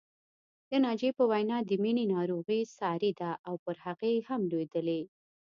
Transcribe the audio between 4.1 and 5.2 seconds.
هم لوېدلې